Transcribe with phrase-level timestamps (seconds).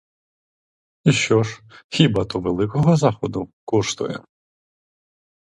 [1.11, 4.19] Що ж, хіба то великого заходу коштує?